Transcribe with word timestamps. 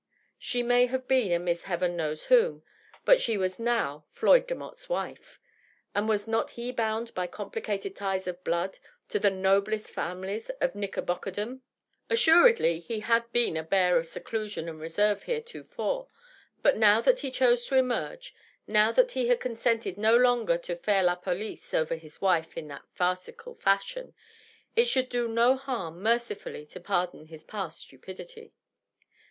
She 0.39 0.63
may 0.63 0.87
have 0.87 1.07
been 1.07 1.31
a 1.31 1.37
Miss 1.37 1.65
Heaven 1.65 1.95
knows 1.95 2.25
wnom, 2.25 2.63
but 3.05 3.21
she 3.21 3.37
was 3.37 3.59
now 3.59 4.03
Floyd 4.09 4.47
Demotte's 4.47 4.89
wife, 4.89 5.39
and 5.93 6.09
was 6.09 6.27
not 6.27 6.49
he 6.57 6.71
bound 6.71 7.13
by 7.13 7.27
complicated 7.27 7.95
ties 7.95 8.25
of 8.25 8.43
blood 8.43 8.79
to 9.09 9.19
the 9.19 9.29
noblest 9.29 9.91
families 9.91 10.49
of 10.59 10.73
Knickerbockerdom? 10.73 11.59
Assuredly 12.09 12.79
he 12.79 13.01
had 13.01 13.31
been 13.31 13.55
a 13.55 13.61
bear 13.63 13.95
of 13.95 14.07
seclusion 14.07 14.65
DOUGLAS 14.65 14.95
DUANE. 14.95 15.09
591 15.17 15.39
and 15.39 15.45
reserve 15.45 15.49
heretofore, 15.63 16.07
but 16.63 16.77
now 16.77 16.99
that 16.99 17.19
he 17.19 17.29
chose 17.29 17.63
to 17.67 17.75
emerge, 17.75 18.33
now 18.65 18.91
that 18.91 19.11
he 19.11 19.27
had 19.27 19.39
consented 19.39 19.99
no 19.99 20.17
longer 20.17 20.57
to 20.57 20.75
/aire 20.77 21.03
la 21.05 21.13
police 21.13 21.75
over 21.75 21.93
his 21.95 22.19
wife 22.19 22.57
in 22.57 22.67
that 22.69 22.89
farcical 22.91 23.55
&shion, 23.55 24.13
it 24.75 24.91
could 24.91 25.09
do 25.09 25.27
no 25.27 25.55
harm 25.55 26.01
mercifully 26.01 26.65
to 26.65 26.79
pardon 26.79 27.27
his 27.27 27.43
past 27.43 27.81
stupidity. 27.81 28.51